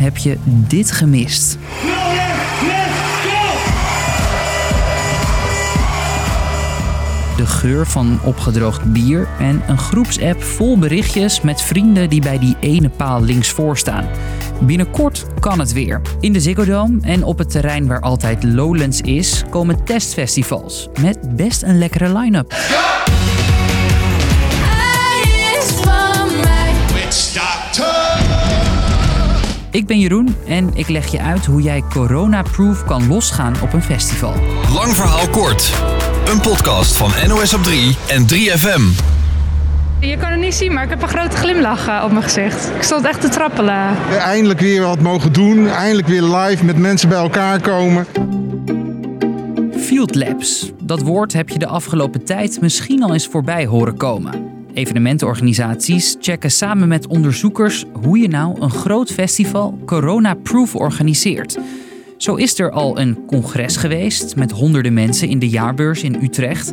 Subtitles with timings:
[0.00, 1.58] heb je dit gemist.
[7.36, 12.56] De geur van opgedroogd bier en een groepsapp vol berichtjes met vrienden die bij die
[12.60, 14.08] ene paal linksvoor staan.
[14.60, 16.00] Binnenkort kan het weer.
[16.20, 21.36] In de Ziggo Dome en op het terrein waar altijd Lowlands is, komen testfestivals met
[21.36, 22.54] best een lekkere line-up.
[29.72, 33.82] Ik ben Jeroen en ik leg je uit hoe jij corona-proof kan losgaan op een
[33.82, 34.34] festival.
[34.72, 35.72] Lang verhaal kort.
[36.26, 38.82] Een podcast van NOS op 3 en 3FM.
[40.00, 42.70] Je kan het niet zien, maar ik heb een grote glimlach eh, op mijn gezicht.
[42.76, 43.96] Ik stond echt te trappelen.
[44.18, 45.68] Eindelijk weer wat mogen doen.
[45.68, 48.06] Eindelijk weer live met mensen bij elkaar komen.
[49.76, 50.72] Field Labs.
[50.82, 54.49] Dat woord heb je de afgelopen tijd misschien al eens voorbij horen komen.
[54.74, 61.58] Evenementenorganisaties checken samen met onderzoekers hoe je nou een groot festival corona-proof organiseert.
[62.16, 66.72] Zo is er al een congres geweest met honderden mensen in de jaarbeurs in Utrecht.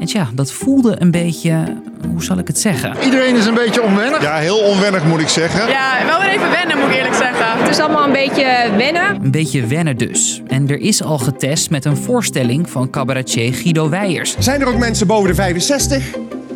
[0.00, 1.76] En tja, dat voelde een beetje,
[2.10, 2.96] hoe zal ik het zeggen?
[3.04, 4.22] Iedereen is een beetje onwennig.
[4.22, 5.68] Ja, heel onwennig moet ik zeggen.
[5.68, 7.58] Ja, wel weer even wennen moet ik eerlijk zeggen.
[7.58, 9.22] Het is allemaal een beetje wennen.
[9.22, 10.42] Een beetje wennen dus.
[10.46, 14.36] En er is al getest met een voorstelling van cabaretier Guido Weijers.
[14.38, 16.04] Zijn er ook mensen boven de 65?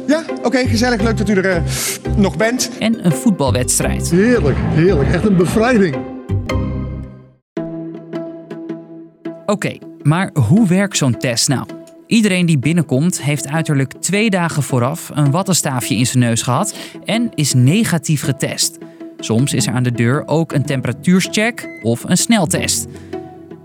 [0.07, 1.03] Ja, oké, gezellig.
[1.03, 1.63] Leuk dat u er eh,
[2.17, 2.71] nog bent.
[2.79, 4.11] En een voetbalwedstrijd.
[4.11, 5.13] Heerlijk, heerlijk.
[5.13, 5.97] Echt een bevrijding.
[9.47, 11.67] Oké, maar hoe werkt zo'n test nou?
[12.07, 17.31] Iedereen die binnenkomt heeft uiterlijk twee dagen vooraf een wattenstaafje in zijn neus gehad en
[17.35, 18.79] is negatief getest.
[19.19, 22.87] Soms is er aan de deur ook een temperatuurscheck of een sneltest.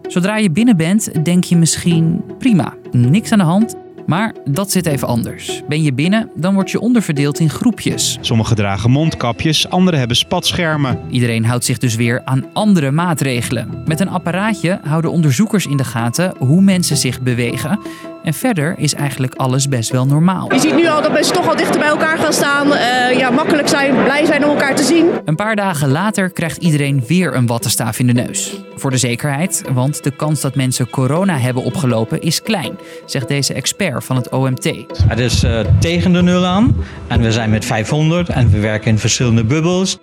[0.08, 3.76] Zodra je binnen bent, denk je misschien prima, niks aan de hand.
[4.10, 5.62] Maar dat zit even anders.
[5.68, 8.18] Ben je binnen, dan word je onderverdeeld in groepjes.
[8.22, 11.00] Sommigen dragen mondkapjes, anderen hebben spatschermen.
[11.10, 13.84] Iedereen houdt zich dus weer aan andere maatregelen.
[13.86, 17.80] Met een apparaatje houden onderzoekers in de gaten hoe mensen zich bewegen.
[18.24, 20.54] En verder is eigenlijk alles best wel normaal.
[20.54, 22.74] Je ziet nu al dat mensen toch al dichter bij elkaar gaan staan.
[22.74, 25.06] eh, ja, makkelijk zijn, blij zijn om elkaar te zien.
[25.26, 28.54] Een paar dagen later krijgt iedereen weer een wattenstaaf in de neus.
[28.76, 33.54] Voor de zekerheid, want de kans dat mensen corona hebben opgelopen is klein, zegt deze
[33.54, 34.64] expert van het OMT.
[35.08, 36.76] Het is eh, tegen de nul aan
[37.08, 39.98] en we zijn met 500 en we werken in verschillende bubbels.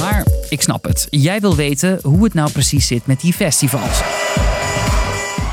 [0.00, 1.06] Maar ik snap het.
[1.10, 4.15] Jij wil weten hoe het nou precies zit met die festivals.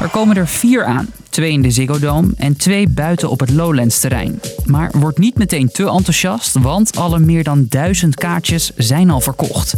[0.03, 1.08] Er komen er vier aan.
[1.30, 4.40] Twee in de Ziggo Dome en twee buiten op het Lowlands terrein.
[4.66, 9.74] Maar word niet meteen te enthousiast, want alle meer dan duizend kaartjes zijn al verkocht.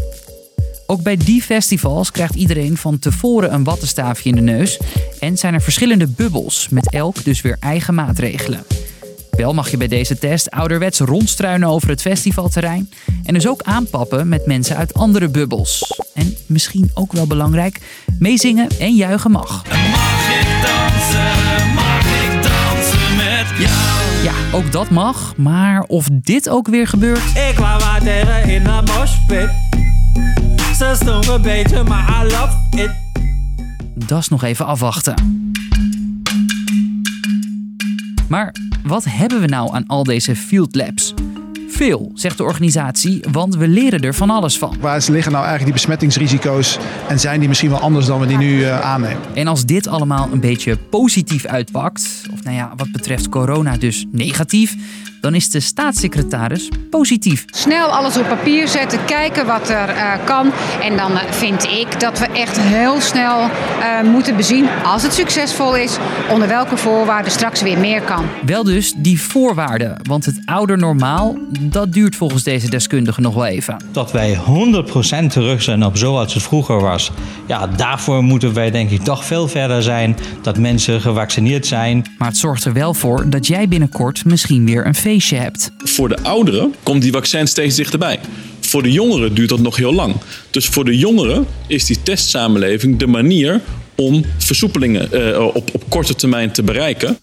[0.88, 4.80] Ook bij die festivals krijgt iedereen van tevoren een wattenstaafje in de neus
[5.19, 8.63] en zijn er verschillende bubbels, met elk dus weer eigen maatregelen.
[9.31, 12.90] Wel mag je bij deze test ouderwets rondstruinen over het festivalterrein
[13.24, 16.02] en dus ook aanpappen met mensen uit andere bubbels.
[16.13, 17.80] En misschien ook wel belangrijk,
[18.19, 19.63] meezingen en juichen mag.
[24.24, 27.22] Ja, ook dat mag, maar of dit ook weer gebeurt,
[27.52, 29.50] Ik wou wat tegen in de moshpit.
[30.78, 32.92] Ze stond een beetje, maar I love it.
[34.08, 35.14] dat is nog even afwachten.
[38.28, 41.14] Maar wat hebben we nou aan al deze field labs?
[41.75, 44.78] Veel, zegt de organisatie, want we leren er van alles van.
[44.80, 46.78] Waar liggen nou eigenlijk die besmettingsrisico's
[47.08, 49.22] en zijn die misschien wel anders dan we die nu eh, aannemen?
[49.34, 54.06] En als dit allemaal een beetje positief uitpakt, of nou ja, wat betreft corona dus
[54.12, 54.75] negatief,
[55.25, 57.46] dan is de staatssecretaris positief.
[57.46, 60.52] Snel alles op papier zetten, kijken wat er eh, kan.
[60.81, 65.13] En dan eh, vind ik dat we echt heel snel eh, moeten bezien, als het
[65.13, 65.97] succesvol is,
[66.30, 68.25] onder welke voorwaarden straks weer meer kan.
[68.46, 71.38] Wel dus die voorwaarden, want het ouder normaal,
[71.70, 73.84] dat duurt volgens deze deskundige nog wel even.
[73.92, 74.38] Dat wij
[75.26, 77.12] 100% terug zijn op zoals het vroeger was.
[77.48, 80.18] Ja, daarvoor moeten wij denk ik toch veel verder zijn.
[80.42, 82.06] Dat mensen gevaccineerd zijn.
[82.18, 85.72] Maar het zorgt er wel voor dat jij binnenkort misschien weer een feestje hebt.
[85.78, 88.19] Voor de ouderen komt die vaccin steeds dichterbij.
[88.60, 90.16] Voor de jongeren duurt dat nog heel lang.
[90.50, 93.62] Dus voor de jongeren is die testsamenleving de manier
[93.95, 97.18] om versoepelingen eh, op, op korte termijn te bereiken.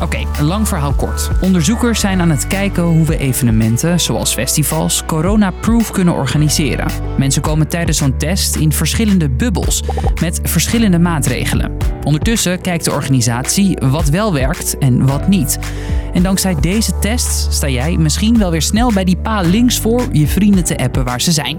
[0.00, 1.30] Oké, een lang verhaal kort.
[1.40, 6.90] Onderzoekers zijn aan het kijken hoe we evenementen, zoals festivals, corona-proof kunnen organiseren.
[7.18, 9.82] Mensen komen tijdens zo'n test in verschillende bubbels,
[10.20, 11.76] met verschillende maatregelen.
[12.04, 15.58] Ondertussen kijkt de organisatie wat wel werkt en wat niet.
[16.12, 20.02] En dankzij deze tests sta jij misschien wel weer snel bij die paal links voor
[20.12, 21.58] je vrienden te appen waar ze zijn.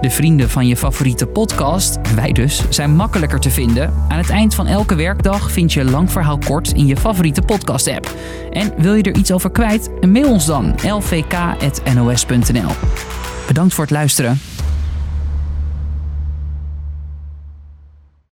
[0.00, 3.94] De vrienden van je favoriete podcast, wij dus, zijn makkelijker te vinden.
[4.08, 8.14] Aan het eind van elke werkdag vind je Lang Verhaal Kort in je favoriete podcast-app.
[8.50, 9.90] En wil je er iets over kwijt?
[10.06, 12.72] Mail ons dan lvk.nos.nl.
[13.46, 14.38] Bedankt voor het luisteren.